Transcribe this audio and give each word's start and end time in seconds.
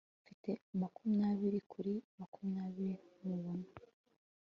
mfite 0.23 0.49
makumyabiri 0.81 1.59
kuri 1.71 1.93
makumyabiri 2.19 2.95
mubona 3.25 3.67